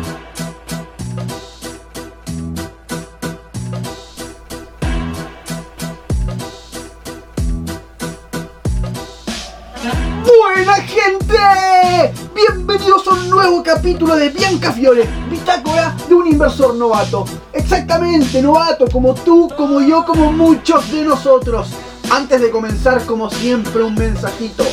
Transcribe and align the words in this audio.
Capítulo 13.85 14.15
de 14.15 14.29
Bianca 14.29 14.71
Fiore, 14.71 15.07
bitácora 15.29 15.95
de 16.09 16.15
un 16.15 16.25
inversor 16.25 16.73
novato. 16.73 17.23
Exactamente, 17.53 18.41
novato, 18.41 18.87
como 18.91 19.13
tú, 19.13 19.47
como 19.55 19.79
yo, 19.79 20.03
como 20.03 20.31
muchos 20.31 20.91
de 20.91 21.03
nosotros. 21.03 21.67
Antes 22.09 22.41
de 22.41 22.49
comenzar, 22.49 23.05
como 23.05 23.29
siempre, 23.29 23.83
un 23.83 23.93
mensajito. 23.93 24.63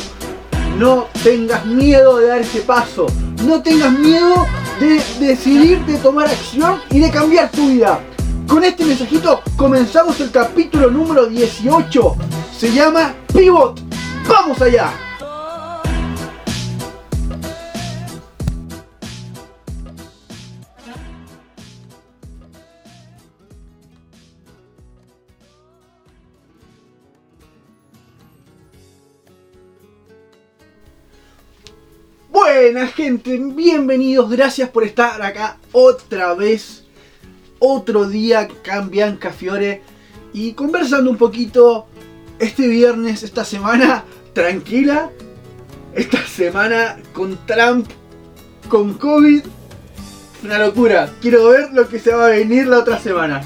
No 0.79 1.05
tengas 1.23 1.63
miedo 1.63 2.17
de 2.17 2.25
dar 2.25 2.41
ese 2.41 2.61
paso. 2.61 3.05
No 3.45 3.61
tengas 3.61 3.91
miedo 3.91 4.47
de 4.79 4.99
decidir 5.19 5.85
de 5.85 5.97
tomar 5.97 6.25
acción 6.25 6.81
y 6.89 6.97
de 6.97 7.11
cambiar 7.11 7.51
tu 7.51 7.67
vida. 7.67 7.99
Con 8.47 8.63
este 8.63 8.83
mensajito 8.83 9.43
comenzamos 9.55 10.19
el 10.21 10.31
capítulo 10.31 10.89
número 10.89 11.27
18. 11.27 12.15
Se 12.57 12.73
llama 12.73 13.13
Pivot. 13.31 13.79
¡Vamos 14.27 14.59
allá! 14.59 15.02
Buenas 32.55 32.93
gente, 32.93 33.41
bienvenidos, 33.43 34.29
gracias 34.29 34.69
por 34.69 34.83
estar 34.83 35.19
acá 35.23 35.57
otra 35.71 36.35
vez, 36.35 36.83
otro 37.57 38.07
día 38.07 38.47
en 38.65 38.89
Bianca 38.91 39.31
Fiore 39.31 39.81
y 40.33 40.53
conversando 40.53 41.09
un 41.09 41.17
poquito 41.17 41.87
este 42.37 42.67
viernes, 42.67 43.23
esta 43.23 43.43
semana 43.43 44.03
tranquila, 44.33 45.09
esta 45.95 46.23
semana 46.27 46.99
con 47.11 47.39
Trump, 47.47 47.87
con 48.69 48.93
COVID, 48.93 49.41
una 50.43 50.59
locura, 50.59 51.11
quiero 51.21 51.49
ver 51.49 51.73
lo 51.73 51.89
que 51.89 51.97
se 51.97 52.13
va 52.13 52.27
a 52.27 52.29
venir 52.29 52.67
la 52.67 52.79
otra 52.79 52.99
semana. 52.99 53.41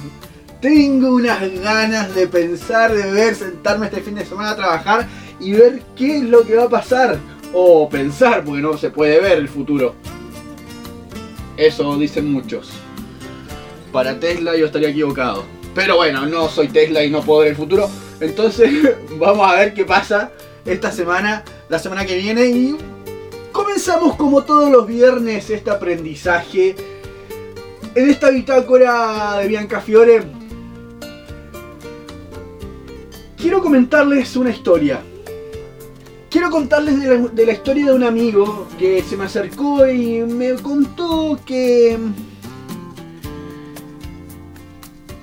Tengo 0.61 1.15
unas 1.15 1.49
ganas 1.61 2.13
de 2.13 2.27
pensar, 2.27 2.93
de 2.93 3.09
ver, 3.09 3.35
sentarme 3.35 3.85
este 3.85 4.01
fin 4.01 4.15
de 4.15 4.25
semana 4.25 4.51
a 4.51 4.55
trabajar 4.57 5.07
y 5.39 5.53
ver 5.53 5.81
qué 5.95 6.17
es 6.17 6.23
lo 6.23 6.43
que 6.43 6.57
va 6.57 6.65
a 6.65 6.69
pasar. 6.69 7.17
O 7.53 7.89
pensar, 7.89 8.43
porque 8.43 8.61
no 8.61 8.77
se 8.77 8.89
puede 8.89 9.19
ver 9.19 9.37
el 9.37 9.47
futuro. 9.47 9.95
Eso 11.57 11.97
dicen 11.97 12.31
muchos. 12.31 12.69
Para 13.91 14.19
Tesla 14.19 14.55
yo 14.55 14.67
estaría 14.67 14.89
equivocado. 14.89 15.43
Pero 15.73 15.95
bueno, 15.95 16.25
no 16.25 16.49
soy 16.49 16.67
Tesla 16.67 17.03
y 17.03 17.09
no 17.09 17.21
puedo 17.21 17.41
ver 17.41 17.49
el 17.49 17.55
futuro. 17.55 17.89
Entonces 18.19 18.71
vamos 19.19 19.49
a 19.49 19.55
ver 19.55 19.73
qué 19.73 19.85
pasa 19.85 20.31
esta 20.65 20.91
semana, 20.91 21.43
la 21.69 21.79
semana 21.79 22.05
que 22.05 22.17
viene. 22.17 22.45
Y 22.45 22.77
comenzamos 23.51 24.15
como 24.15 24.43
todos 24.43 24.69
los 24.69 24.85
viernes 24.87 25.49
este 25.49 25.71
aprendizaje. 25.71 26.75
En 27.95 28.09
esta 28.09 28.29
bitácora 28.29 29.37
de 29.39 29.47
Bianca 29.47 29.81
Fiore. 29.81 30.23
Quiero 33.35 33.61
comentarles 33.61 34.35
una 34.35 34.51
historia. 34.51 35.01
Quiero 36.29 36.49
contarles 36.51 36.99
de 37.33 37.45
la, 37.45 37.51
historia 37.53 37.85
de 37.87 37.93
un 37.93 38.03
amigo 38.03 38.67
que 38.77 39.01
se 39.01 39.15
me 39.15 39.25
acercó 39.25 39.87
y 39.87 40.21
me 40.21 40.55
contó 40.55 41.39
que 41.45 41.97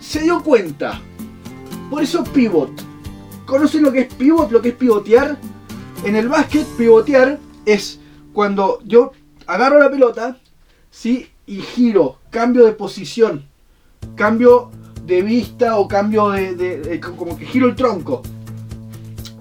se 0.00 0.20
dio 0.20 0.42
cuenta. 0.42 1.00
Por 1.90 2.02
eso 2.02 2.24
pivot. 2.24 2.70
¿Conocen 3.44 3.82
lo 3.82 3.92
que 3.92 4.00
es 4.00 4.14
pivot? 4.14 4.50
Lo 4.50 4.62
que 4.62 4.70
es 4.70 4.74
pivotear. 4.74 5.36
En 6.04 6.16
el 6.16 6.28
básquet, 6.28 6.66
pivotear 6.78 7.38
es 7.66 8.00
cuando 8.32 8.78
yo 8.84 9.12
agarro 9.46 9.78
la 9.78 9.90
pelota, 9.90 10.38
¿sí? 10.90 11.28
Y 11.46 11.60
giro, 11.60 12.18
cambio 12.30 12.64
de 12.64 12.72
posición, 12.72 13.44
cambio 14.14 14.70
de 15.04 15.20
vista 15.22 15.76
o 15.76 15.86
cambio 15.86 16.30
de- 16.30 16.54
de- 16.56 17.00
como 17.00 17.36
que 17.36 17.44
giro 17.44 17.66
el 17.68 17.74
tronco, 17.76 18.22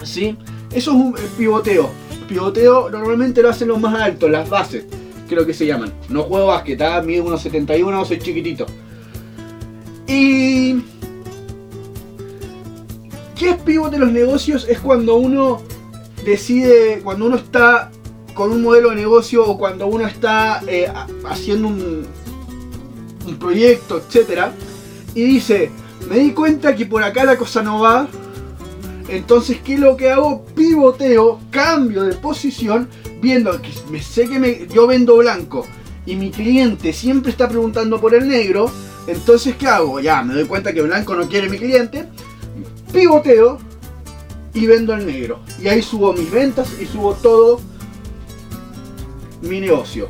¿sí? 0.04 0.38
Eso 0.74 0.92
es 0.92 0.98
un 0.98 1.16
eh, 1.18 1.22
pivoteo. 1.38 1.90
Pivoteo 2.28 2.90
normalmente 2.90 3.42
lo 3.42 3.50
hacen 3.50 3.68
los 3.68 3.80
más 3.80 3.94
altos, 4.02 4.30
las 4.30 4.50
bases, 4.50 4.86
creo 5.28 5.46
que 5.46 5.54
se 5.54 5.66
llaman. 5.66 5.94
No 6.10 6.24
juego 6.24 6.48
básquet, 6.48 6.82
¿ah? 6.82 7.02
mido 7.02 7.24
unos 7.26 7.42
71, 7.42 8.06
soy 8.06 8.20
chiquitito. 8.20 8.66
Y... 10.08 10.82
¿Qué 13.36 13.50
es 13.50 13.56
pivot 13.58 13.94
en 13.94 14.00
los 14.00 14.12
negocios? 14.12 14.66
Es 14.70 14.80
cuando 14.80 15.16
uno 15.16 15.62
decide, 16.26 17.02
cuando 17.04 17.26
uno 17.26 17.36
está 17.36 17.92
con 18.34 18.52
un 18.52 18.62
modelo 18.62 18.92
de 18.92 18.96
negocio 18.96 19.46
o 19.46 19.58
cuando 19.58 19.86
uno 19.88 20.08
está 20.08 20.62
eh, 20.68 20.88
ha- 20.88 21.08
haciendo 21.30 21.68
un, 21.68 22.06
un 23.28 23.36
proyecto, 23.38 23.98
etcétera, 23.98 24.54
y 25.14 25.24
dice, 25.24 25.72
me 26.10 26.20
di 26.20 26.32
cuenta 26.32 26.76
que 26.76 26.86
por 26.86 27.04
acá 27.04 27.26
la 27.26 27.38
cosa 27.38 27.62
no 27.62 27.80
va, 27.82 28.08
entonces 29.08 29.60
¿qué 29.64 29.76
es 29.76 29.80
lo 29.80 29.98
que 29.98 30.12
hago? 30.12 30.46
Pivoteo, 30.56 31.40
cambio 31.52 32.04
de 32.04 32.16
posición, 32.16 32.90
viendo 33.22 33.62
que 33.62 33.70
me, 33.90 34.02
sé 34.02 34.28
que 34.28 34.68
yo 34.74 34.88
vendo 34.88 35.18
blanco 35.18 35.66
y 36.06 36.16
mi 36.16 36.32
cliente 36.32 36.94
siempre 36.94 37.32
está 37.32 37.48
preguntando 37.48 38.00
por 38.00 38.14
el 38.14 38.28
negro, 38.28 38.70
entonces 39.08 39.56
¿qué 39.56 39.68
hago? 39.68 40.00
Ya, 40.00 40.22
me 40.22 40.34
doy 40.34 40.46
cuenta 40.46 40.74
que 40.74 40.82
blanco 40.82 41.16
no 41.16 41.28
quiere 41.28 41.50
mi 41.50 41.58
cliente, 41.58 42.08
pivoteo 42.92 43.58
y 44.54 44.68
vendo 44.68 44.94
el 44.94 45.06
negro. 45.06 45.40
Y 45.62 45.68
ahí 45.68 45.82
subo 45.82 46.14
mis 46.14 46.30
ventas 46.30 46.70
y 46.80 46.86
subo 46.86 47.14
todo 47.16 47.60
mi 49.42 49.60
negocio. 49.60 50.08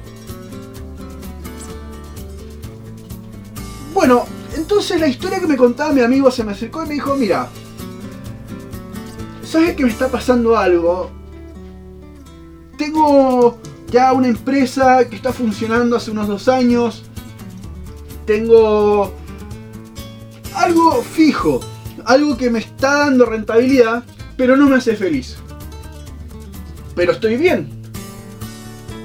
Bueno, 3.93 4.25
entonces 4.55 4.99
la 4.99 5.07
historia 5.07 5.39
que 5.39 5.47
me 5.47 5.55
contaba 5.55 5.93
mi 5.93 6.01
amigo 6.01 6.31
se 6.31 6.43
me 6.43 6.51
acercó 6.51 6.83
y 6.83 6.87
me 6.87 6.93
dijo, 6.95 7.15
mira, 7.15 7.47
¿sabes 9.53 9.75
que 9.75 9.83
me 9.83 9.91
está 9.91 10.07
pasando 10.07 10.57
algo? 10.57 11.11
Tengo 12.75 13.59
ya 13.91 14.11
una 14.11 14.27
empresa 14.27 15.07
que 15.07 15.15
está 15.15 15.31
funcionando 15.31 15.95
hace 15.95 16.09
unos 16.09 16.27
dos 16.27 16.47
años. 16.47 17.03
Tengo 18.25 19.13
algo 20.55 21.03
fijo, 21.03 21.59
algo 22.03 22.35
que 22.35 22.49
me 22.49 22.57
está 22.57 22.97
dando 23.05 23.27
rentabilidad, 23.27 24.03
pero 24.37 24.57
no 24.57 24.67
me 24.67 24.77
hace 24.77 24.95
feliz. 24.95 25.37
Pero 26.95 27.11
estoy 27.11 27.37
bien. 27.37 27.69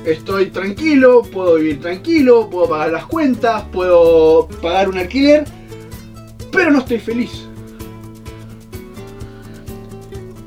Estoy 0.07 0.47
tranquilo, 0.47 1.21
puedo 1.31 1.57
vivir 1.57 1.83
tranquilo, 1.83 2.49
puedo 2.49 2.71
pagar 2.71 2.93
las 2.93 3.05
cuentas, 3.05 3.65
puedo 3.71 4.49
pagar 4.63 4.89
un 4.89 4.97
alquiler, 4.97 5.45
pero 6.51 6.71
no 6.71 6.79
estoy 6.79 7.01
feliz. 7.01 7.48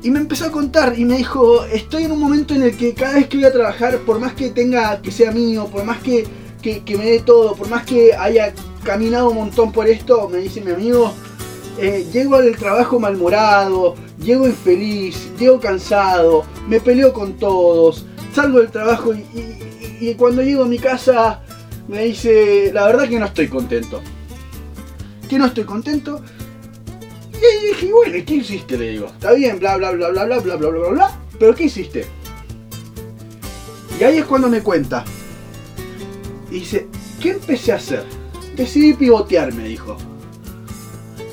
Y 0.02 0.10
me 0.10 0.18
empezó 0.18 0.46
a 0.46 0.50
contar 0.50 0.98
y 0.98 1.04
me 1.04 1.16
dijo, 1.16 1.64
estoy 1.66 2.04
en 2.04 2.12
un 2.12 2.20
momento 2.20 2.54
en 2.54 2.62
el 2.62 2.76
que 2.76 2.92
cada 2.92 3.14
vez 3.14 3.28
que 3.28 3.36
voy 3.36 3.46
a 3.46 3.52
trabajar, 3.52 3.98
por 3.98 4.18
más 4.18 4.32
que 4.34 4.50
tenga, 4.50 5.00
que 5.00 5.12
sea 5.12 5.30
mío, 5.30 5.68
por 5.70 5.84
más 5.84 5.98
que, 5.98 6.26
que, 6.60 6.96
me 6.96 7.04
dé 7.04 7.20
todo, 7.20 7.54
por 7.54 7.68
más 7.68 7.84
que 7.84 8.14
haya 8.14 8.52
caminado 8.82 9.30
un 9.30 9.36
montón 9.36 9.70
por 9.70 9.86
esto, 9.86 10.28
me 10.28 10.38
dice 10.38 10.60
mi 10.60 10.72
amigo, 10.72 11.12
eh, 11.78 12.06
llego 12.12 12.34
al 12.34 12.56
trabajo 12.56 12.98
malhumorado, 12.98 13.94
llego 14.18 14.46
infeliz, 14.46 15.30
llego 15.38 15.60
cansado, 15.60 16.44
me 16.68 16.80
peleo 16.80 17.12
con 17.12 17.34
todos, 17.34 18.04
salgo 18.34 18.58
del 18.58 18.70
trabajo 18.70 19.12
y 19.14 20.14
cuando 20.14 20.42
llego 20.42 20.64
a 20.64 20.68
mi 20.68 20.78
casa 20.78 21.42
me 21.88 22.04
dice, 22.04 22.70
la 22.72 22.86
verdad 22.86 23.08
que 23.08 23.18
no 23.18 23.26
estoy 23.26 23.48
contento. 23.48 24.00
Que 25.28 25.38
no 25.38 25.46
estoy 25.46 25.64
contento. 25.64 26.20
Y 27.42 27.66
dije, 27.66 27.92
bueno, 27.92 28.16
¿y 28.16 28.22
qué 28.22 28.34
hiciste? 28.34 28.78
Le 28.78 28.90
digo, 28.90 29.06
está 29.06 29.32
bien, 29.32 29.58
bla 29.58 29.76
bla 29.76 29.90
bla 29.90 30.10
bla 30.10 30.24
bla 30.24 30.38
bla 30.38 30.56
bla 30.56 30.68
bla 30.68 30.78
bla 30.78 30.88
bla, 30.90 31.20
pero 31.38 31.54
¿qué 31.54 31.64
hiciste? 31.64 32.06
Y 33.98 34.04
ahí 34.04 34.18
es 34.18 34.24
cuando 34.24 34.48
me 34.48 34.62
cuenta. 34.62 35.04
Y 36.50 36.60
dice, 36.60 36.88
¿qué 37.20 37.30
empecé 37.30 37.72
a 37.72 37.76
hacer? 37.76 38.04
Decidí 38.56 38.94
pivotear, 38.94 39.52
me 39.54 39.64
dijo. 39.64 39.96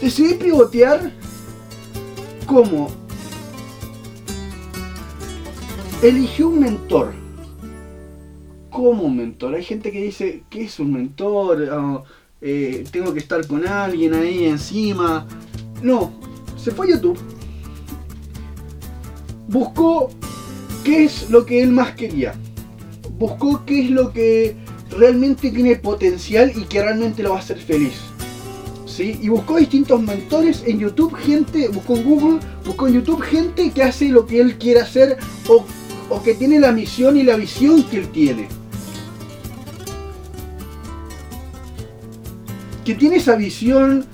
Decidí 0.01 0.35
pivotear 0.35 1.11
como 2.45 2.89
eligió 6.01 6.49
un 6.49 6.59
mentor. 6.59 7.13
¿Cómo 8.69 9.03
un 9.03 9.17
mentor? 9.17 9.55
Hay 9.55 9.63
gente 9.63 9.91
que 9.91 10.01
dice, 10.01 10.43
¿qué 10.49 10.63
es 10.63 10.79
un 10.79 10.93
mentor? 10.93 11.69
Ah, 11.71 12.03
eh, 12.41 12.85
tengo 12.91 13.13
que 13.13 13.19
estar 13.19 13.45
con 13.45 13.67
alguien 13.67 14.13
ahí 14.13 14.45
encima. 14.45 15.27
No, 15.81 16.11
se 16.57 16.71
fue 16.71 16.87
a 16.87 16.89
YouTube. 16.91 17.17
Buscó 19.47 20.09
qué 20.83 21.05
es 21.05 21.29
lo 21.29 21.45
que 21.45 21.61
él 21.61 21.71
más 21.71 21.93
quería. 21.93 22.33
Buscó 23.17 23.65
qué 23.65 23.85
es 23.85 23.89
lo 23.89 24.11
que 24.11 24.55
realmente 24.91 25.51
tiene 25.51 25.75
potencial 25.75 26.51
y 26.55 26.63
que 26.63 26.81
realmente 26.81 27.23
lo 27.23 27.31
va 27.31 27.37
a 27.37 27.39
hacer 27.39 27.57
feliz. 27.57 27.93
¿Sí? 28.85 29.17
Y 29.21 29.29
buscó 29.29 29.57
distintos 29.57 30.01
mentores 30.01 30.63
en 30.65 30.79
YouTube, 30.79 31.15
gente, 31.15 31.69
buscó 31.69 31.95
en 31.95 32.03
Google, 32.03 32.39
buscó 32.65 32.87
en 32.87 32.95
YouTube 32.95 33.21
gente 33.21 33.71
que 33.71 33.83
hace 33.83 34.09
lo 34.09 34.25
que 34.25 34.41
él 34.41 34.57
quiere 34.57 34.81
hacer 34.81 35.17
o, 35.47 35.65
o 36.09 36.21
que 36.21 36.33
tiene 36.33 36.59
la 36.59 36.71
misión 36.71 37.15
y 37.15 37.23
la 37.23 37.37
visión 37.37 37.83
que 37.83 37.99
él 37.99 38.09
tiene. 38.09 38.47
Que 42.83 42.95
tiene 42.95 43.17
esa 43.17 43.35
visión, 43.35 44.05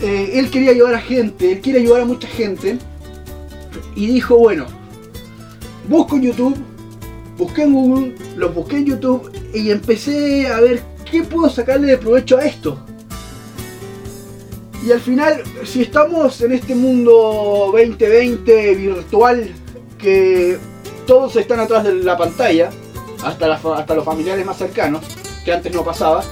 eh, 0.00 0.32
él 0.34 0.50
quería 0.50 0.70
ayudar 0.70 0.94
a 0.94 1.00
gente, 1.00 1.52
él 1.52 1.60
quiere 1.60 1.80
ayudar 1.80 2.02
a 2.02 2.04
mucha 2.04 2.28
gente. 2.28 2.78
Y 3.94 4.06
dijo, 4.06 4.36
bueno, 4.38 4.66
busco 5.88 6.16
en 6.16 6.22
YouTube, 6.22 6.56
busqué 7.36 7.62
en 7.62 7.72
Google, 7.72 8.14
los 8.36 8.54
busqué 8.54 8.76
en 8.76 8.86
YouTube 8.86 9.30
y 9.54 9.70
empecé 9.70 10.46
a 10.46 10.60
ver 10.60 10.82
qué 11.10 11.22
puedo 11.22 11.48
sacarle 11.48 11.88
de 11.88 11.98
provecho 11.98 12.38
a 12.38 12.44
esto. 12.44 12.78
Y 14.86 14.92
al 14.92 15.00
final, 15.00 15.42
si 15.64 15.82
estamos 15.82 16.40
en 16.40 16.52
este 16.52 16.74
mundo 16.74 17.70
2020 17.72 18.74
virtual, 18.76 19.50
que 19.98 20.58
todos 21.06 21.34
están 21.36 21.58
atrás 21.58 21.84
de 21.84 21.94
la 21.94 22.16
pantalla, 22.16 22.70
hasta, 23.24 23.52
hasta 23.52 23.94
los 23.94 24.04
familiares 24.04 24.46
más 24.46 24.56
cercanos, 24.56 25.04
que 25.44 25.52
antes 25.52 25.74
no 25.74 25.82
pasaba, 25.82 26.22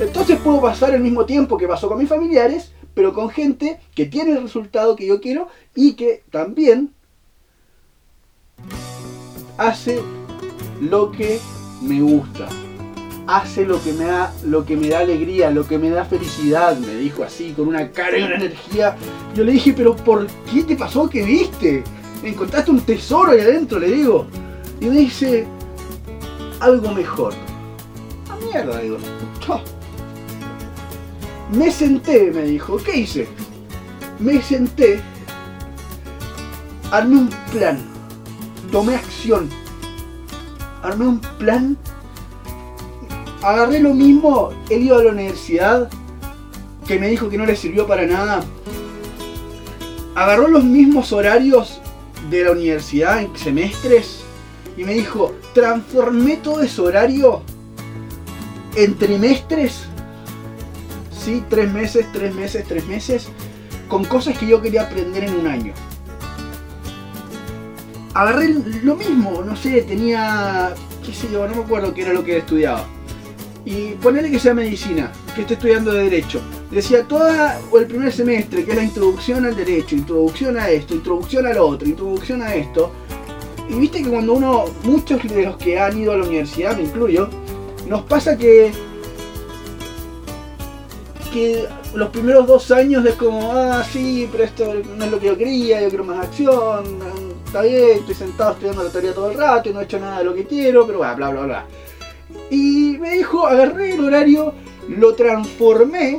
entonces 0.00 0.38
puedo 0.42 0.60
pasar 0.60 0.94
el 0.94 1.00
mismo 1.00 1.24
tiempo 1.24 1.56
que 1.56 1.68
pasó 1.68 1.88
con 1.88 1.98
mis 1.98 2.08
familiares, 2.08 2.71
pero 2.94 3.12
con 3.12 3.30
gente 3.30 3.80
que 3.94 4.06
tiene 4.06 4.32
el 4.32 4.42
resultado 4.42 4.96
que 4.96 5.06
yo 5.06 5.20
quiero 5.20 5.48
y 5.74 5.94
que 5.94 6.22
también 6.30 6.92
hace 9.58 10.00
lo 10.80 11.10
que 11.12 11.38
me 11.82 12.00
gusta. 12.00 12.48
Hace 13.26 13.64
lo 13.64 13.82
que 13.82 13.92
me 13.92 14.04
da, 14.04 14.34
lo 14.44 14.64
que 14.64 14.76
me 14.76 14.88
da 14.88 14.98
alegría, 14.98 15.50
lo 15.50 15.66
que 15.66 15.78
me 15.78 15.90
da 15.90 16.04
felicidad, 16.04 16.76
me 16.78 16.96
dijo 16.96 17.22
así, 17.22 17.52
con 17.52 17.68
una 17.68 17.90
cara 17.90 18.18
y 18.18 18.22
una 18.24 18.34
energía. 18.34 18.96
Yo 19.34 19.44
le 19.44 19.52
dije, 19.52 19.72
pero 19.72 19.94
¿por 19.94 20.26
qué 20.52 20.64
te 20.64 20.76
pasó 20.76 21.08
que 21.08 21.22
viste? 21.22 21.84
Encontraste 22.24 22.72
un 22.72 22.80
tesoro 22.80 23.30
ahí 23.30 23.40
adentro, 23.40 23.78
le 23.78 23.90
digo. 23.92 24.26
Y 24.80 24.86
me 24.86 24.96
dice, 24.98 25.46
algo 26.58 26.92
mejor. 26.92 27.32
A 28.28 28.36
mierda, 28.44 28.80
digo. 28.80 28.98
Me 31.54 31.70
senté, 31.70 32.30
me 32.30 32.42
dijo, 32.42 32.78
¿qué 32.78 33.00
hice? 33.00 33.28
Me 34.18 34.40
senté, 34.40 35.02
armé 36.90 37.16
un 37.16 37.30
plan, 37.50 37.78
tomé 38.70 38.94
acción, 38.94 39.50
armé 40.82 41.08
un 41.08 41.20
plan, 41.20 41.76
agarré 43.42 43.80
lo 43.80 43.92
mismo, 43.92 44.50
él 44.70 44.84
iba 44.84 44.98
a 44.98 45.02
la 45.02 45.10
universidad, 45.10 45.90
que 46.86 46.98
me 46.98 47.08
dijo 47.08 47.28
que 47.28 47.36
no 47.36 47.44
le 47.44 47.54
sirvió 47.54 47.86
para 47.86 48.06
nada, 48.06 48.42
agarró 50.14 50.48
los 50.48 50.64
mismos 50.64 51.12
horarios 51.12 51.82
de 52.30 52.44
la 52.44 52.52
universidad 52.52 53.22
en 53.22 53.36
semestres 53.36 54.20
y 54.76 54.84
me 54.84 54.94
dijo, 54.94 55.34
transformé 55.52 56.38
todo 56.38 56.62
ese 56.62 56.80
horario 56.80 57.42
en 58.74 58.96
trimestres, 58.96 59.86
sí, 61.24 61.44
tres 61.48 61.72
meses, 61.72 62.06
tres 62.12 62.34
meses, 62.34 62.64
tres 62.66 62.86
meses, 62.86 63.28
con 63.88 64.04
cosas 64.04 64.38
que 64.38 64.46
yo 64.46 64.60
quería 64.60 64.82
aprender 64.82 65.24
en 65.24 65.34
un 65.34 65.46
año 65.46 65.74
agarré 68.14 68.54
lo 68.82 68.96
mismo, 68.96 69.42
no 69.42 69.56
sé, 69.56 69.82
tenía, 69.82 70.74
qué 71.04 71.12
sé 71.12 71.28
yo, 71.32 71.46
no 71.48 71.54
me 71.54 71.62
acuerdo 71.62 71.94
qué 71.94 72.02
era 72.02 72.12
lo 72.12 72.24
que 72.24 72.38
estudiaba. 72.38 72.84
Y 73.64 73.92
ponerle 73.94 74.30
que 74.30 74.38
sea 74.38 74.54
medicina, 74.54 75.12
que 75.34 75.42
esté 75.42 75.54
estudiando 75.54 75.92
de 75.92 76.04
derecho. 76.04 76.40
Decía 76.70 77.06
toda 77.06 77.60
o 77.70 77.78
el 77.78 77.86
primer 77.86 78.12
semestre, 78.12 78.64
que 78.64 78.72
es 78.72 78.76
la 78.76 78.82
introducción 78.82 79.46
al 79.46 79.54
derecho, 79.54 79.94
introducción 79.94 80.58
a 80.58 80.68
esto, 80.68 80.94
introducción 80.94 81.46
al 81.46 81.58
otro, 81.58 81.88
introducción 81.88 82.42
a 82.42 82.54
esto. 82.54 82.90
Y 83.68 83.74
viste 83.74 84.02
que 84.02 84.10
cuando 84.10 84.34
uno, 84.34 84.64
muchos 84.82 85.22
de 85.22 85.44
los 85.44 85.56
que 85.56 85.78
han 85.78 85.96
ido 85.96 86.12
a 86.12 86.16
la 86.16 86.24
universidad, 86.24 86.76
me 86.76 86.82
incluyo, 86.82 87.28
nos 87.86 88.02
pasa 88.02 88.36
que 88.36 88.72
que 91.32 91.66
los 91.94 92.10
primeros 92.10 92.46
dos 92.46 92.70
años 92.70 93.04
es 93.06 93.14
como, 93.14 93.52
ah, 93.52 93.82
sí, 93.90 94.28
pero 94.30 94.44
esto 94.44 94.74
no 94.96 95.04
es 95.04 95.10
lo 95.10 95.18
que 95.18 95.26
yo 95.26 95.36
quería, 95.36 95.80
yo 95.80 95.88
quiero 95.88 96.04
más 96.04 96.26
acción, 96.26 96.84
está 97.44 97.62
bien, 97.62 97.98
estoy 97.98 98.14
sentado 98.14 98.52
estudiando 98.52 98.84
la 98.84 98.90
teoría 98.90 99.14
todo 99.14 99.30
el 99.30 99.38
rato 99.38 99.68
y 99.68 99.72
no 99.72 99.80
he 99.80 99.84
hecho 99.84 99.98
nada 99.98 100.18
de 100.18 100.24
lo 100.24 100.34
que 100.34 100.44
quiero, 100.44 100.86
pero 100.86 100.98
bla, 100.98 101.14
bla, 101.14 101.30
bla, 101.30 101.42
bla. 101.42 101.66
Y 102.50 102.98
me 103.00 103.16
dijo, 103.16 103.46
agarré 103.46 103.94
el 103.94 104.04
horario, 104.04 104.52
lo 104.88 105.14
transformé 105.14 106.18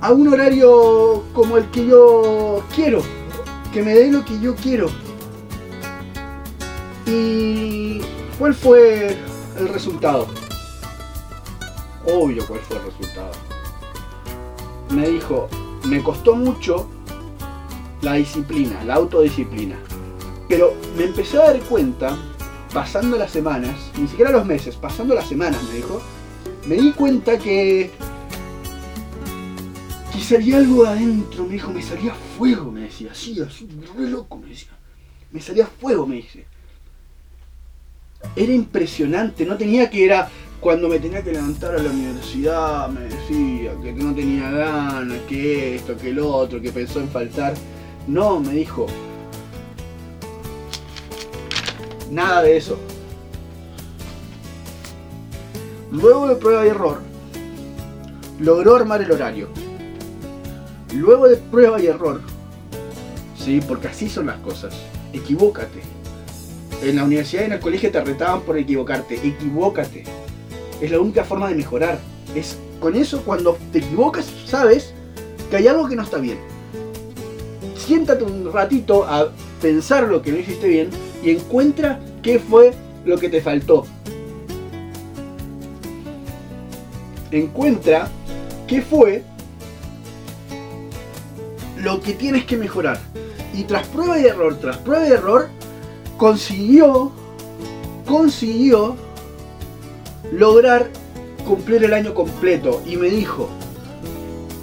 a 0.00 0.12
un 0.12 0.28
horario 0.28 1.22
como 1.32 1.58
el 1.58 1.70
que 1.70 1.86
yo 1.86 2.62
quiero, 2.74 3.02
que 3.72 3.82
me 3.82 3.94
dé 3.94 4.10
lo 4.10 4.24
que 4.24 4.40
yo 4.40 4.54
quiero. 4.54 4.88
¿Y 7.06 8.00
cuál 8.38 8.54
fue 8.54 9.16
el 9.58 9.68
resultado? 9.68 10.26
Obvio 12.06 12.46
cuál 12.46 12.60
fue 12.60 12.76
el 12.76 12.84
resultado. 12.84 13.32
Me 14.90 15.08
dijo, 15.08 15.48
me 15.84 16.02
costó 16.02 16.34
mucho 16.34 16.88
la 18.02 18.14
disciplina, 18.14 18.82
la 18.84 18.94
autodisciplina. 18.94 19.76
Pero 20.48 20.74
me 20.96 21.04
empecé 21.04 21.38
a 21.38 21.52
dar 21.52 21.60
cuenta, 21.60 22.16
pasando 22.72 23.16
las 23.16 23.30
semanas, 23.30 23.90
ni 23.98 24.08
siquiera 24.08 24.30
los 24.30 24.44
meses, 24.44 24.76
pasando 24.76 25.14
las 25.14 25.28
semanas, 25.28 25.62
me 25.64 25.76
dijo, 25.76 26.00
me 26.66 26.76
di 26.76 26.92
cuenta 26.92 27.38
que 27.38 27.90
que 30.12 30.20
salía 30.20 30.58
algo 30.58 30.82
de 30.82 30.90
adentro, 30.90 31.44
me 31.44 31.54
dijo, 31.54 31.70
me 31.70 31.80
salía 31.80 32.14
fuego, 32.36 32.70
me 32.70 32.82
decía, 32.82 33.12
así, 33.12 33.40
así, 33.40 33.66
re 33.96 34.10
loco, 34.10 34.36
me 34.36 34.48
decía. 34.48 34.72
Me 35.30 35.40
salía 35.40 35.66
fuego, 35.66 36.06
me 36.06 36.16
dice. 36.16 36.44
Era 38.36 38.52
impresionante, 38.52 39.46
no 39.46 39.56
tenía 39.56 39.88
que 39.88 40.04
era 40.04 40.30
cuando 40.62 40.88
me 40.88 41.00
tenía 41.00 41.24
que 41.24 41.32
levantar 41.32 41.74
a 41.74 41.82
la 41.82 41.90
universidad, 41.90 42.88
me 42.88 43.00
decía 43.00 43.72
que 43.82 43.92
no 43.94 44.14
tenía 44.14 44.48
ganas, 44.48 45.18
que 45.28 45.74
esto, 45.74 45.96
que 45.96 46.12
lo 46.12 46.32
otro, 46.32 46.60
que 46.60 46.70
pensó 46.70 47.00
en 47.00 47.08
faltar. 47.08 47.54
No, 48.06 48.38
me 48.38 48.52
dijo. 48.52 48.86
Nada 52.12 52.42
de 52.42 52.56
eso. 52.56 52.78
Luego 55.90 56.28
de 56.28 56.36
prueba 56.36 56.64
y 56.64 56.68
error, 56.68 57.00
logró 58.38 58.76
armar 58.76 59.02
el 59.02 59.10
horario. 59.10 59.48
Luego 60.94 61.26
de 61.26 61.38
prueba 61.38 61.82
y 61.82 61.88
error, 61.88 62.20
sí, 63.36 63.60
porque 63.66 63.88
así 63.88 64.08
son 64.08 64.26
las 64.26 64.38
cosas. 64.38 64.72
Equivócate. 65.12 65.80
En 66.84 66.94
la 66.96 67.04
universidad 67.04 67.42
y 67.42 67.46
en 67.46 67.52
el 67.54 67.60
colegio 67.60 67.90
te 67.90 68.00
retaban 68.00 68.42
por 68.42 68.56
equivocarte. 68.56 69.16
Equivócate. 69.16 70.21
Es 70.82 70.90
la 70.90 70.98
única 70.98 71.22
forma 71.22 71.48
de 71.48 71.54
mejorar. 71.54 72.00
Es 72.34 72.58
con 72.80 72.96
eso 72.96 73.22
cuando 73.22 73.56
te 73.70 73.78
equivocas 73.78 74.26
sabes 74.44 74.92
que 75.48 75.56
hay 75.56 75.68
algo 75.68 75.88
que 75.88 75.94
no 75.94 76.02
está 76.02 76.18
bien. 76.18 76.38
Siéntate 77.76 78.24
un 78.24 78.52
ratito 78.52 79.04
a 79.04 79.30
pensar 79.60 80.08
lo 80.08 80.20
que 80.20 80.32
no 80.32 80.38
hiciste 80.38 80.66
bien 80.66 80.90
y 81.22 81.30
encuentra 81.30 82.00
qué 82.20 82.40
fue 82.40 82.74
lo 83.04 83.16
que 83.16 83.28
te 83.28 83.40
faltó. 83.40 83.86
Encuentra 87.30 88.08
qué 88.66 88.82
fue 88.82 89.22
lo 91.76 92.00
que 92.00 92.14
tienes 92.14 92.44
que 92.44 92.56
mejorar. 92.56 92.98
Y 93.54 93.62
tras 93.64 93.86
prueba 93.86 94.18
y 94.18 94.26
error, 94.26 94.58
tras 94.58 94.78
prueba 94.78 95.08
y 95.08 95.12
error, 95.12 95.48
consiguió, 96.18 97.12
consiguió 98.04 98.96
lograr 100.32 100.90
cumplir 101.46 101.84
el 101.84 101.94
año 101.94 102.14
completo. 102.14 102.82
Y 102.86 102.96
me 102.96 103.08
dijo, 103.08 103.48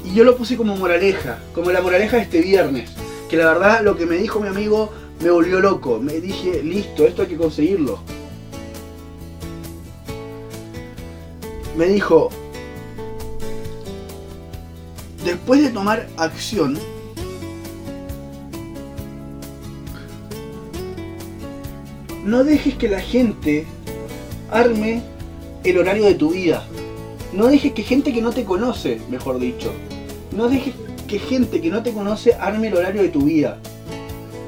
y 0.03 0.13
yo 0.13 0.23
lo 0.23 0.35
puse 0.35 0.57
como 0.57 0.75
moraleja, 0.75 1.39
como 1.53 1.71
la 1.71 1.81
moraleja 1.81 2.17
de 2.17 2.23
este 2.23 2.41
viernes, 2.41 2.91
que 3.29 3.37
la 3.37 3.45
verdad 3.45 3.81
lo 3.83 3.95
que 3.95 4.05
me 4.05 4.17
dijo 4.17 4.39
mi 4.39 4.47
amigo 4.47 4.91
me 5.21 5.29
volvió 5.29 5.59
loco. 5.59 5.99
Me 5.99 6.19
dije, 6.19 6.63
listo, 6.63 7.05
esto 7.05 7.21
hay 7.21 7.27
que 7.27 7.37
conseguirlo. 7.37 7.99
Me 11.77 11.85
dijo, 11.85 12.29
después 15.23 15.61
de 15.61 15.69
tomar 15.69 16.07
acción, 16.17 16.77
no 22.25 22.43
dejes 22.43 22.75
que 22.75 22.89
la 22.89 22.99
gente 22.99 23.65
arme 24.51 25.01
el 25.63 25.77
horario 25.77 26.05
de 26.05 26.15
tu 26.15 26.31
vida. 26.31 26.65
No 27.33 27.47
dejes 27.47 27.73
que 27.73 27.83
gente 27.83 28.13
que 28.13 28.21
no 28.21 28.31
te 28.31 28.43
conoce, 28.43 28.99
mejor 29.09 29.39
dicho, 29.39 29.71
no 30.35 30.49
dejes 30.49 30.73
que 31.07 31.19
gente 31.19 31.59
que 31.61 31.69
no 31.69 31.83
te 31.83 31.91
conoce 31.91 32.33
arme 32.33 32.67
el 32.67 32.75
horario 32.75 33.01
de 33.01 33.09
tu 33.09 33.21
vida. 33.21 33.57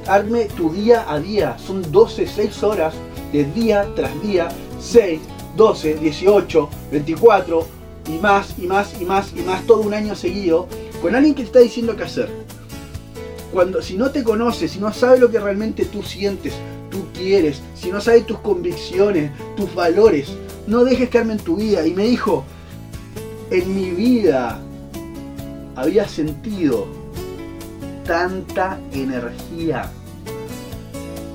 Arme 0.08 0.46
tu 0.46 0.72
día 0.72 1.06
a 1.08 1.20
día. 1.20 1.58
Son 1.60 1.92
12, 1.92 2.28
6 2.28 2.64
horas 2.64 2.94
de 3.32 3.46
día 3.46 3.88
tras 3.96 4.22
día. 4.22 4.50
6, 4.80 5.20
12, 5.56 5.96
18, 5.96 6.70
24 6.92 7.68
y 8.08 8.18
más 8.18 8.56
y 8.58 8.68
más 8.68 9.00
y 9.00 9.06
más 9.06 9.34
y 9.36 9.42
más 9.42 9.66
todo 9.68 9.82
un 9.82 9.94
año 9.94 10.16
seguido 10.16 10.68
con 11.02 11.16
alguien 11.16 11.36
que 11.36 11.44
te 11.44 11.48
está 11.48 11.60
diciendo 11.60 11.96
qué 11.96 12.04
hacer. 12.04 12.30
Cuando 13.52 13.82
si 13.82 13.98
no 13.98 14.12
te 14.12 14.24
conoces, 14.24 14.72
si 14.72 14.80
no 14.80 14.94
sabes 14.94 15.20
lo 15.20 15.30
que 15.30 15.40
realmente 15.40 15.86
tú 15.86 16.04
sientes, 16.04 16.54
tú 16.90 17.06
quieres, 17.14 17.62
si 17.76 17.92
no 17.92 18.00
sabes 18.00 18.26
tus 18.26 18.40
convicciones, 18.40 19.32
tus 19.58 19.74
valores, 19.76 20.32
no 20.68 20.84
dejes 20.84 21.10
que 21.10 21.18
armen 21.18 21.38
tu 21.38 21.58
vida. 21.58 21.86
Y 21.86 21.94
me 21.94 22.06
dijo, 22.06 22.44
en 23.50 23.76
mi 23.76 23.92
vida 23.92 24.60
había 25.76 26.08
sentido 26.08 26.88
tanta 28.06 28.80
energía, 28.94 29.92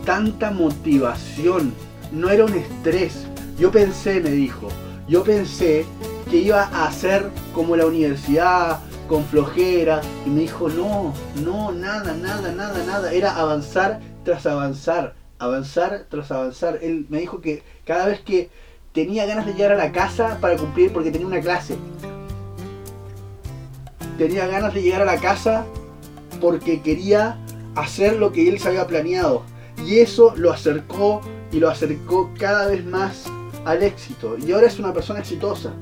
tanta 0.05 0.51
motivación, 0.51 1.73
no 2.13 2.31
era 2.31 2.45
un 2.45 2.55
estrés. 2.55 3.27
Yo 3.59 3.71
pensé, 3.71 4.21
me 4.21 4.31
dijo, 4.31 4.69
yo 5.09 5.23
pensé 5.25 5.85
que 6.31 6.39
iba 6.39 6.65
a 6.65 6.89
hacer 6.89 7.31
como 7.55 7.77
la 7.77 7.87
universidad, 7.87 8.81
con 9.09 9.25
flojera, 9.25 10.01
y 10.27 10.31
me 10.31 10.41
dijo, 10.43 10.69
no, 10.69 11.15
no, 11.43 11.73
nada, 11.73 12.15
nada, 12.15 12.53
nada, 12.53 12.85
nada, 12.85 13.13
era 13.13 13.37
avanzar 13.37 14.01
tras 14.25 14.47
avanzar, 14.47 15.15
avanzar 15.39 16.07
tras 16.11 16.31
avanzar. 16.31 16.81
Él 16.83 17.07
me 17.09 17.21
dijo 17.21 17.41
que 17.41 17.63
cada 17.85 18.07
vez 18.07 18.21
que 18.21 18.51
tenía 18.97 19.27
ganas 19.27 19.45
de 19.45 19.53
llegar 19.53 19.73
a 19.73 19.77
la 19.77 19.93
casa 19.93 20.39
para 20.41 20.57
cumplir, 20.57 20.91
porque 20.91 21.11
tenía 21.11 21.27
una 21.27 21.41
clase, 21.41 21.77
tenía 24.17 24.47
ganas 24.47 24.73
de 24.73 24.81
llegar 24.81 25.03
a 25.03 25.05
la 25.05 25.19
casa 25.19 25.67
porque 26.41 26.81
quería 26.81 27.39
hacer 27.75 28.17
lo 28.17 28.33
que 28.33 28.49
él 28.49 28.59
se 28.59 28.69
había 28.69 28.87
planeado. 28.87 29.43
Y 29.85 29.99
eso 29.99 30.33
lo 30.37 30.51
acercó 30.51 31.21
y 31.53 31.59
lo 31.61 31.69
acercó 31.69 32.31
cada 32.39 32.69
vez 32.69 32.87
más 32.87 33.27
al 33.67 33.83
éxito. 33.83 34.39
Y 34.39 34.51
ahora 34.53 34.67
es 34.67 34.79
una 34.79 34.95
persona 34.95 35.21
exitosa. 35.21 35.75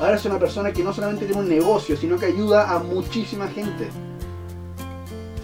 Ahora 0.00 0.16
es 0.16 0.24
una 0.24 0.40
persona 0.40 0.72
que 0.72 0.82
no 0.82 0.92
solamente 0.92 1.26
tiene 1.26 1.40
un 1.40 1.48
negocio, 1.48 1.96
sino 1.96 2.18
que 2.18 2.26
ayuda 2.26 2.72
a 2.72 2.80
muchísima 2.80 3.46
gente. 3.46 3.88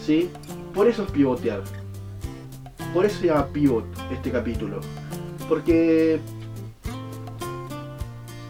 ¿Sí? 0.05 0.29
Por 0.75 0.89
eso 0.89 1.05
es 1.05 1.13
pivotear. 1.13 1.63
Por 2.93 3.07
eso 3.07 3.21
se 3.21 3.27
llama 3.29 3.47
pivot 3.53 3.85
este 4.11 4.33
capítulo. 4.33 4.81
Porque 5.49 6.21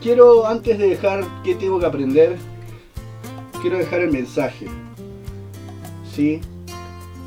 quiero, 0.02 0.46
antes 0.46 0.78
de 0.78 0.88
dejar 0.88 1.24
qué 1.44 1.54
tengo 1.54 1.78
que 1.78 1.86
aprender, 1.86 2.36
quiero 3.60 3.78
dejar 3.78 4.00
el 4.00 4.12
mensaje. 4.12 4.66
¿Sí? 6.14 6.40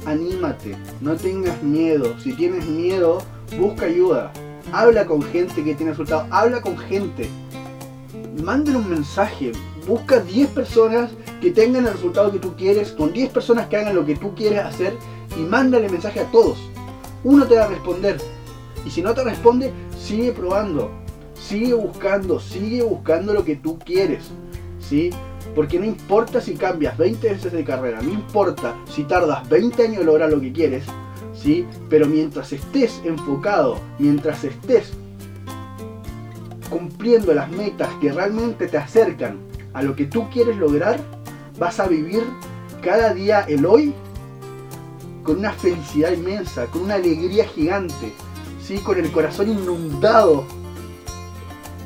Anímate, 0.05 0.75
no 0.99 1.15
tengas 1.15 1.61
miedo. 1.61 2.17
Si 2.19 2.33
tienes 2.33 2.65
miedo, 2.67 3.21
busca 3.59 3.85
ayuda. 3.85 4.31
Habla 4.71 5.05
con 5.05 5.21
gente 5.21 5.63
que 5.63 5.75
tiene 5.75 5.91
resultados. 5.91 6.27
Habla 6.31 6.61
con 6.61 6.77
gente. 6.77 7.29
Mándale 8.43 8.77
un 8.77 8.89
mensaje. 8.89 9.51
Busca 9.87 10.19
10 10.19 10.49
personas 10.49 11.11
que 11.41 11.51
tengan 11.51 11.85
el 11.85 11.93
resultado 11.93 12.31
que 12.31 12.39
tú 12.39 12.55
quieres, 12.55 12.91
con 12.91 13.11
10 13.13 13.31
personas 13.31 13.67
que 13.67 13.77
hagan 13.77 13.95
lo 13.95 14.05
que 14.05 14.15
tú 14.15 14.33
quieres 14.35 14.59
hacer 14.59 14.93
y 15.35 15.41
mándale 15.41 15.89
mensaje 15.89 16.19
a 16.19 16.31
todos. 16.31 16.57
Uno 17.23 17.45
te 17.45 17.55
va 17.55 17.65
a 17.65 17.67
responder. 17.67 18.17
Y 18.85 18.89
si 18.89 19.01
no 19.01 19.13
te 19.13 19.23
responde, 19.23 19.71
sigue 19.99 20.31
probando. 20.31 21.00
Sigue 21.41 21.73
buscando, 21.73 22.39
sigue 22.39 22.83
buscando 22.83 23.33
lo 23.33 23.43
que 23.43 23.55
tú 23.55 23.79
quieres. 23.79 24.29
¿Sí? 24.79 25.09
Porque 25.55 25.79
no 25.79 25.85
importa 25.85 26.39
si 26.39 26.55
cambias 26.55 26.97
20 26.97 27.29
veces 27.29 27.51
de 27.51 27.63
carrera, 27.63 28.01
no 28.01 28.11
importa 28.11 28.75
si 28.89 29.03
tardas 29.03 29.47
20 29.49 29.83
años 29.83 29.99
en 29.99 30.05
lograr 30.05 30.31
lo 30.31 30.39
que 30.39 30.53
quieres, 30.53 30.85
¿sí? 31.33 31.65
Pero 31.89 32.05
mientras 32.05 32.53
estés 32.53 33.01
enfocado, 33.03 33.77
mientras 33.99 34.43
estés 34.43 34.93
cumpliendo 36.69 37.33
las 37.33 37.51
metas 37.51 37.89
que 37.99 38.13
realmente 38.13 38.67
te 38.67 38.77
acercan 38.77 39.39
a 39.73 39.83
lo 39.83 39.95
que 39.95 40.05
tú 40.05 40.29
quieres 40.29 40.55
lograr, 40.55 40.99
vas 41.59 41.79
a 41.81 41.87
vivir 41.87 42.23
cada 42.81 43.13
día 43.13 43.41
el 43.41 43.65
hoy 43.65 43.93
con 45.23 45.39
una 45.39 45.51
felicidad 45.51 46.13
inmensa, 46.13 46.65
con 46.67 46.83
una 46.83 46.95
alegría 46.95 47.45
gigante, 47.45 48.13
¿sí? 48.63 48.77
con 48.77 48.97
el 48.97 49.11
corazón 49.11 49.49
inundado 49.49 50.45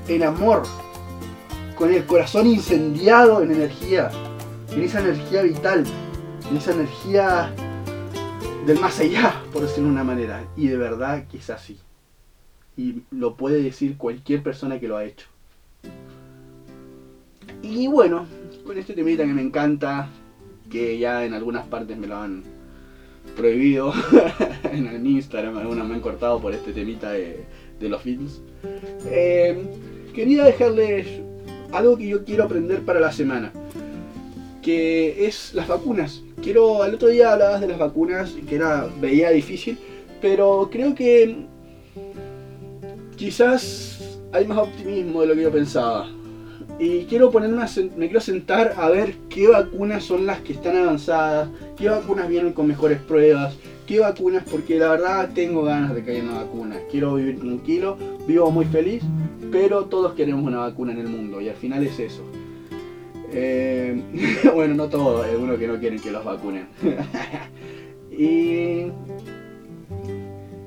en 0.07 0.24
amor, 0.24 0.63
con 1.77 1.93
el 1.93 2.05
corazón 2.05 2.47
incendiado 2.47 3.41
en 3.41 3.51
energía, 3.51 4.09
en 4.71 4.83
esa 4.83 5.00
energía 5.00 5.41
vital, 5.41 5.83
en 6.50 6.57
esa 6.57 6.74
energía 6.74 7.53
del 8.65 8.79
más 8.79 9.00
allá, 9.00 9.41
por 9.51 9.62
decirlo 9.62 9.85
de 9.85 9.93
una 9.93 10.03
manera. 10.03 10.43
Y 10.55 10.67
de 10.67 10.77
verdad 10.77 11.27
que 11.27 11.38
es 11.38 11.50
así. 11.50 11.79
Y 12.77 13.03
lo 13.12 13.35
puede 13.35 13.62
decir 13.62 13.97
cualquier 13.97 14.43
persona 14.43 14.79
que 14.79 14.88
lo 14.88 14.97
ha 14.97 15.05
hecho. 15.05 15.27
Y 17.62 17.88
bueno, 17.88 18.25
con 18.65 18.77
este 18.77 18.93
temita 18.93 19.24
que 19.24 19.33
me 19.33 19.41
encanta, 19.41 20.09
que 20.69 20.97
ya 20.97 21.25
en 21.25 21.33
algunas 21.33 21.65
partes 21.67 21.97
me 21.97 22.07
lo 22.07 22.17
han 22.17 22.43
prohibido, 23.35 23.93
en 24.71 24.88
el 24.88 25.05
Instagram 25.05 25.57
algunas 25.57 25.88
me 25.88 25.95
han 25.95 26.01
cortado 26.01 26.39
por 26.39 26.53
este 26.53 26.74
temita 26.74 27.12
de, 27.12 27.45
los 27.79 28.01
films. 28.01 28.41
Eh, 29.05 29.63
quería 30.15 30.45
dejarles 30.45 31.05
algo 31.72 31.98
que 31.98 32.07
yo 32.07 32.24
quiero 32.24 32.45
aprender 32.45 32.79
para 32.81 33.00
la 33.00 33.12
semana, 33.12 33.51
que 34.62 35.27
es 35.27 35.53
las 35.53 35.67
vacunas. 35.67 36.24
Quiero, 36.41 36.81
al 36.81 36.95
otro 36.95 37.10
día 37.10 37.34
hablabas 37.34 37.62
de 37.62 37.67
las 37.67 37.77
vacunas, 37.77 38.34
que 38.48 38.55
era, 38.55 38.88
veía 39.01 39.29
difícil, 39.31 39.77
pero 40.22 40.69
creo 40.72 40.95
que 40.95 41.45
quizás 43.17 44.19
hay 44.31 44.45
más 44.48 44.57
optimismo 44.57 45.22
de 45.22 45.27
lo 45.27 45.36
que 45.36 45.41
yo 45.41 45.51
pensaba. 45.51 46.10
Y 46.79 47.05
quiero 47.05 47.31
ponerme 47.31 47.62
a 47.62 47.69
me 47.95 48.07
quiero 48.07 48.19
sentar 48.19 48.74
a 48.77 48.89
ver 48.89 49.15
qué 49.29 49.48
vacunas 49.48 50.03
son 50.03 50.25
las 50.25 50.39
que 50.41 50.53
están 50.53 50.77
avanzadas, 50.77 51.50
qué 51.77 51.89
vacunas 51.89 52.27
vienen 52.27 52.53
con 52.53 52.67
mejores 52.67 53.00
pruebas, 53.00 53.55
qué 53.86 54.00
vacunas, 54.00 54.44
porque 54.50 54.77
la 54.77 54.89
verdad 54.89 55.30
tengo 55.34 55.63
ganas 55.63 55.94
de 55.94 56.04
que 56.04 56.12
haya 56.12 56.24
una 56.24 56.44
vacuna. 56.44 56.77
Quiero 56.89 57.15
vivir 57.15 57.39
tranquilo, 57.39 57.98
vivo 58.27 58.51
muy 58.51 58.65
feliz, 58.65 59.04
pero 59.51 59.86
todos 59.86 60.13
queremos 60.13 60.44
una 60.44 60.60
vacuna 60.60 60.94
en 60.94 61.00
el 61.00 61.08
mundo 61.08 61.42
y 61.42 61.50
al 61.50 61.56
final 61.56 61.84
es 61.86 62.00
eso. 62.00 62.24
Eh, 63.32 64.01
bueno, 64.54 64.75
no 64.75 64.88
todos, 64.88 65.25
algunos 65.25 65.58
que 65.58 65.68
no 65.68 65.80
quieren 65.80 66.00
que 66.00 66.12
los 66.12 66.24
vacunen. 66.24 66.68
y 68.12 68.92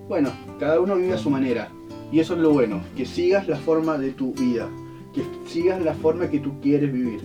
bueno, 0.09 0.31
cada 0.59 0.81
uno 0.81 0.97
vive 0.97 1.15
a 1.15 1.19
su 1.19 1.31
manera. 1.31 1.69
Y 2.11 2.21
eso 2.21 2.35
es 2.35 2.41
lo 2.41 2.53
bueno, 2.53 2.81
que 2.97 3.05
sigas 3.05 3.49
la 3.49 3.57
forma 3.57 3.99
de 3.99 4.13
tu 4.13 4.33
vida, 4.33 4.69
que 5.15 5.23
sigas 5.47 5.83
la 5.83 5.93
forma 5.93 6.31
que 6.31 6.39
tú 6.39 6.59
quieres 6.61 6.91
vivir. 6.91 7.21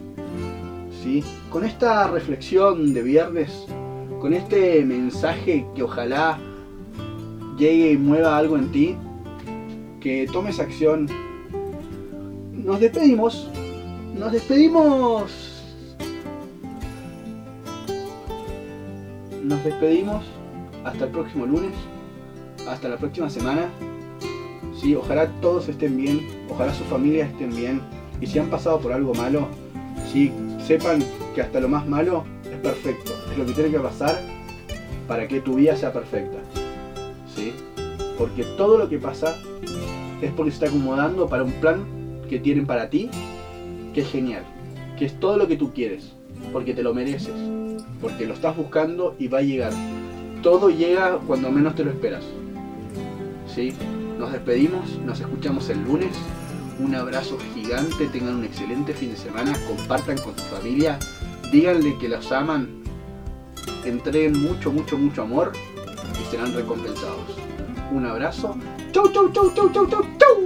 ¿Sí? 1.02 1.24
Con 1.50 1.64
esta 1.64 2.08
reflexión 2.08 2.94
de 2.94 3.02
viernes, 3.02 3.66
con 4.24 4.34
este 4.34 4.86
mensaje 4.86 5.68
que 5.76 5.84
ojalá 5.84 6.40
llegue 7.58 7.92
y 7.92 7.98
mueva 7.98 8.38
algo 8.38 8.56
en 8.56 8.72
ti, 8.72 8.96
que 10.00 10.26
tomes 10.32 10.62
acción, 10.62 11.10
nos 12.54 12.80
despedimos. 12.80 13.50
Nos 14.18 14.32
despedimos. 14.32 15.74
Nos 19.44 19.62
despedimos 19.62 20.24
hasta 20.86 21.04
el 21.04 21.12
próximo 21.12 21.46
lunes, 21.46 21.74
hasta 22.66 22.88
la 22.88 22.96
próxima 22.96 23.30
semana. 23.30 23.70
Sí, 24.80 24.96
ojalá 24.96 25.28
todos 25.42 25.68
estén 25.68 25.98
bien, 25.98 26.26
ojalá 26.50 26.74
sus 26.74 26.88
familias 26.88 27.30
estén 27.30 27.54
bien. 27.54 27.82
Y 28.22 28.28
si 28.28 28.40
han 28.40 28.50
pasado 28.50 28.80
por 28.80 28.94
algo 28.94 29.14
malo, 29.16 29.50
sí, 30.14 30.32
sepan 30.66 31.04
que 31.36 31.42
hasta 31.42 31.60
lo 31.60 31.68
más 31.68 31.86
malo 31.86 32.24
es 32.50 32.58
perfecto. 32.60 33.23
Lo 33.38 33.46
que 33.46 33.54
tiene 33.54 33.72
que 33.72 33.80
pasar 33.80 34.20
para 35.08 35.28
que 35.28 35.42
tu 35.42 35.56
vida 35.56 35.76
sea 35.76 35.92
perfecta. 35.92 36.38
¿Sí? 37.36 37.54
Porque 38.18 38.44
todo 38.58 38.78
lo 38.78 38.90
que 38.90 39.00
pasa 39.00 39.36
es 40.22 40.32
porque 40.32 40.52
se 40.52 40.56
está 40.56 40.68
acomodando 40.68 41.28
para 41.28 41.44
un 41.44 41.54
plan 41.54 41.86
que 42.30 42.40
tienen 42.40 42.66
para 42.66 42.90
ti, 42.90 43.10
que 43.94 44.02
es 44.02 44.12
genial. 44.12 44.44
Que 44.98 45.06
es 45.06 45.20
todo 45.20 45.38
lo 45.38 45.48
que 45.48 45.58
tú 45.58 45.74
quieres. 45.74 46.14
Porque 46.52 46.74
te 46.74 46.84
lo 46.84 46.94
mereces. 46.94 47.34
Porque 48.02 48.26
lo 48.26 48.34
estás 48.34 48.56
buscando 48.56 49.16
y 49.18 49.28
va 49.28 49.40
a 49.40 49.44
llegar. 49.44 49.74
Todo 50.42 50.70
llega 50.70 51.20
cuando 51.26 51.52
menos 51.52 51.76
te 51.76 51.84
lo 51.84 51.92
esperas. 51.92 52.24
¿Sí? 53.48 53.74
Nos 54.20 54.32
despedimos, 54.32 55.00
nos 55.06 55.20
escuchamos 55.20 55.70
el 55.70 55.84
lunes. 55.84 56.16
Un 56.80 56.96
abrazo 56.96 57.38
gigante, 57.54 58.08
tengan 58.08 58.36
un 58.36 58.46
excelente 58.46 58.94
fin 58.94 59.12
de 59.12 59.18
semana, 59.18 59.54
compartan 59.68 60.18
con 60.18 60.36
su 60.38 60.44
familia, 60.46 60.98
díganle 61.52 61.98
que 62.00 62.10
los 62.10 62.32
aman, 62.32 62.83
entreguen 63.86 64.42
mucho, 64.42 64.72
mucho, 64.72 64.98
mucho 64.98 65.24
amor 65.24 65.52
y 66.22 66.32
serán 66.32 66.54
recompensados. 66.54 67.38
Un 67.92 68.06
abrazo. 68.06 68.58
Chau, 68.92 69.12
chau, 69.12 69.32
chau, 69.32 69.52
chau, 69.54 69.70
chau, 69.72 69.88
chau, 69.88 70.06
chau. 70.18 70.43